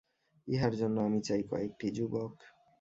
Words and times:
ইহার 0.47 0.73
জন্য 0.75 0.97
আমি 1.01 1.19
চাই 1.21 1.41
কয়েকটি 1.51 1.87
যুবক। 1.91 2.33